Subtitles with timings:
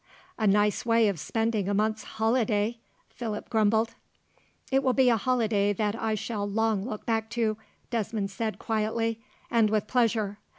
[0.39, 2.79] "A nice way of spending a month's holiday!"
[3.11, 3.93] Philip grumbled.
[4.71, 7.57] "It will be a holiday that I shall long look back to,"
[7.91, 9.19] Desmond said quietly,
[9.51, 10.39] "and with pleasure.